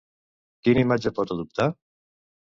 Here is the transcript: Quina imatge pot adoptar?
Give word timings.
Quina 0.67 0.85
imatge 0.85 1.13
pot 1.19 1.35
adoptar? 1.37 1.69